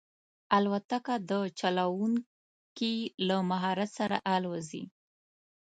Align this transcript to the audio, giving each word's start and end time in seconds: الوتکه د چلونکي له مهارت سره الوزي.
الوتکه 0.57 1.15
د 1.29 1.31
چلونکي 1.59 2.95
له 3.27 3.37
مهارت 3.49 3.89
سره 3.99 4.17
الوزي. 4.35 4.83